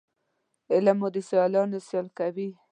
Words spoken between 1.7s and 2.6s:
سیال کوي